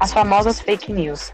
As 0.00 0.14
famosas 0.14 0.58
fake 0.58 0.90
news. 0.90 1.30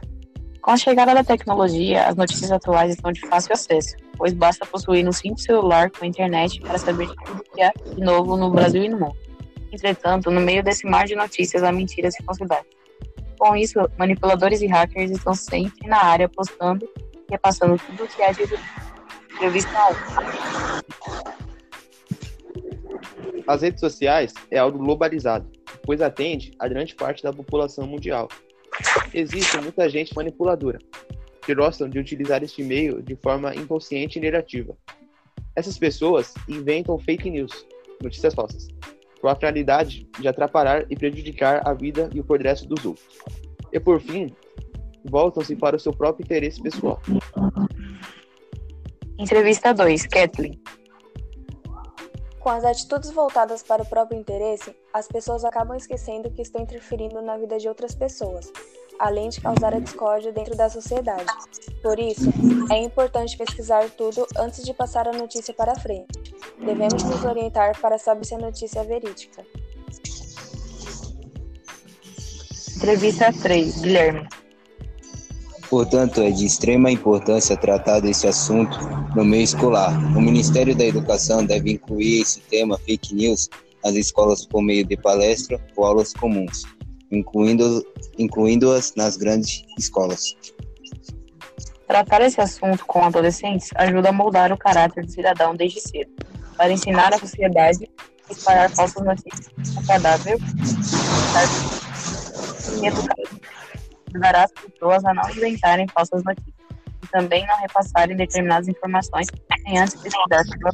Com 0.60 0.72
a 0.72 0.76
chegada 0.76 1.14
da 1.14 1.22
tecnologia, 1.22 2.08
as 2.08 2.16
notícias 2.16 2.50
atuais 2.50 2.90
estão 2.90 3.12
de 3.12 3.20
fácil 3.28 3.52
acesso, 3.52 3.94
pois 4.18 4.32
basta 4.32 4.66
possuir 4.66 5.06
um 5.08 5.12
simples 5.12 5.44
celular 5.44 5.88
com 5.88 6.04
internet 6.04 6.60
para 6.60 6.76
saber 6.76 7.06
tudo 7.24 7.44
que 7.54 7.62
há 7.62 7.72
de 7.94 8.00
novo 8.00 8.36
no 8.36 8.50
Brasil 8.50 8.82
e 8.82 8.88
no 8.88 8.98
mundo. 8.98 9.16
Entretanto, 9.70 10.32
no 10.32 10.40
meio 10.40 10.64
desse 10.64 10.84
mar 10.84 11.06
de 11.06 11.14
notícias 11.14 11.62
há 11.62 11.70
mentiras 11.70 12.18
e 12.18 12.24
falsidades. 12.24 12.66
Com 13.38 13.54
isso, 13.54 13.78
manipuladores 13.96 14.60
e 14.60 14.66
hackers 14.66 15.12
estão 15.12 15.32
sempre 15.32 15.86
na 15.86 16.02
área 16.02 16.28
postando 16.28 16.88
e 16.96 17.30
repassando 17.30 17.78
tudo 17.78 18.02
o 18.02 18.08
que 18.08 18.20
há 18.20 18.32
de 18.32 18.42
entrevista 19.32 19.70
As 23.46 23.62
redes 23.62 23.78
sociais 23.78 24.34
é 24.50 24.58
algo 24.58 24.76
globalizado, 24.76 25.48
pois 25.84 26.00
atende 26.00 26.50
a 26.58 26.66
grande 26.66 26.96
parte 26.96 27.22
da 27.22 27.32
população 27.32 27.86
mundial. 27.86 28.26
Existe 29.12 29.58
muita 29.60 29.88
gente 29.88 30.14
manipuladora, 30.14 30.78
que 31.44 31.54
gostam 31.54 31.88
de 31.88 31.98
utilizar 31.98 32.42
este 32.42 32.62
meio 32.62 33.02
de 33.02 33.16
forma 33.16 33.54
inconsciente 33.54 34.18
e 34.18 34.22
negativa. 34.22 34.76
Essas 35.54 35.78
pessoas 35.78 36.34
inventam 36.48 36.98
fake 36.98 37.30
news, 37.30 37.66
notícias 38.02 38.34
falsas, 38.34 38.68
com 39.20 39.28
a 39.28 39.34
finalidade 39.34 40.06
de 40.20 40.28
atrapalhar 40.28 40.84
e 40.90 40.96
prejudicar 40.96 41.66
a 41.66 41.72
vida 41.72 42.10
e 42.14 42.20
o 42.20 42.24
progresso 42.24 42.68
dos 42.68 42.84
outros. 42.84 43.06
E 43.72 43.80
por 43.80 44.00
fim, 44.00 44.34
voltam-se 45.04 45.56
para 45.56 45.76
o 45.76 45.80
seu 45.80 45.92
próprio 45.92 46.24
interesse 46.24 46.60
pessoal. 46.60 47.00
Entrevista 49.18 49.72
2, 49.72 50.06
Kathleen. 50.08 50.60
Com 52.46 52.50
as 52.50 52.64
atitudes 52.64 53.10
voltadas 53.10 53.60
para 53.60 53.82
o 53.82 53.86
próprio 53.86 54.20
interesse, 54.20 54.72
as 54.94 55.08
pessoas 55.08 55.44
acabam 55.44 55.76
esquecendo 55.76 56.30
que 56.30 56.42
estão 56.42 56.62
interferindo 56.62 57.20
na 57.20 57.36
vida 57.36 57.58
de 57.58 57.66
outras 57.66 57.92
pessoas, 57.92 58.52
além 59.00 59.30
de 59.30 59.40
causar 59.40 59.74
a 59.74 59.80
discórdia 59.80 60.30
dentro 60.30 60.54
da 60.54 60.70
sociedade. 60.70 61.26
Por 61.82 61.98
isso, 61.98 62.30
é 62.70 62.78
importante 62.78 63.36
pesquisar 63.36 63.90
tudo 63.90 64.24
antes 64.38 64.64
de 64.64 64.72
passar 64.72 65.08
a 65.08 65.12
notícia 65.12 65.52
para 65.52 65.74
frente. 65.74 66.06
Devemos 66.64 67.02
nos 67.02 67.24
orientar 67.24 67.80
para 67.80 67.98
saber 67.98 68.24
se 68.24 68.36
a 68.36 68.38
notícia 68.38 68.78
é 68.78 68.84
verídica. 68.84 69.44
Entrevista 72.76 73.32
3, 73.42 73.80
Guilherme. 73.80 74.28
Portanto, 75.68 76.22
é 76.22 76.30
de 76.30 76.46
extrema 76.46 76.90
importância 76.90 77.56
tratar 77.56 78.00
desse 78.00 78.26
assunto 78.26 78.78
no 79.16 79.24
meio 79.24 79.42
escolar. 79.42 79.92
O 80.16 80.20
Ministério 80.20 80.76
da 80.76 80.84
Educação 80.84 81.44
deve 81.44 81.72
incluir 81.72 82.22
esse 82.22 82.40
tema 82.40 82.78
fake 82.78 83.14
news 83.14 83.48
nas 83.84 83.94
escolas 83.94 84.46
por 84.46 84.62
meio 84.62 84.84
de 84.86 84.96
palestra 84.96 85.60
ou 85.76 85.84
aulas 85.84 86.12
comuns, 86.12 86.64
incluindo-as 87.10 87.82
incluindo 88.18 88.72
nas 88.96 89.16
grandes 89.16 89.64
escolas. 89.78 90.36
Tratar 91.86 92.22
esse 92.22 92.40
assunto 92.40 92.84
com 92.86 93.04
adolescentes 93.04 93.70
ajuda 93.76 94.08
a 94.08 94.12
moldar 94.12 94.52
o 94.52 94.56
caráter 94.56 95.04
do 95.04 95.10
cidadão 95.10 95.54
desde 95.54 95.80
cedo, 95.80 96.10
para 96.56 96.72
ensinar 96.72 97.12
a 97.12 97.18
sociedade 97.18 97.88
a 98.28 98.32
espalhar 98.32 98.70
falsas 98.70 99.04
notícias 99.04 99.50
agradável 99.76 100.38
e 102.82 102.86
educar 102.86 103.25
ajudará 104.08 104.44
as 104.44 104.52
pessoas 104.52 105.04
a 105.04 105.14
não 105.14 105.28
inventarem 105.30 105.86
falsas 105.88 106.22
notícias 106.24 106.54
e 107.02 107.06
também 107.08 107.46
não 107.46 107.56
repassarem 107.58 108.16
determinadas 108.16 108.68
informações 108.68 109.26
sem 109.66 109.78
antes 109.78 109.94
pesquisar 109.96 110.44
sobre 110.44 110.68